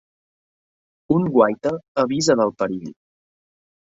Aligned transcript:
Un 1.15 1.27
guaita 1.35 1.73
avisa 2.05 2.37
del 2.39 2.53
perill. 2.63 2.89